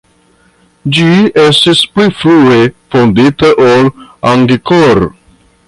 Ĝi 0.95 1.09
estis 1.41 1.81
pli 1.97 2.07
frue 2.21 2.57
fondita 2.95 3.53
ol 3.69 3.87
Angkor. 4.33 5.07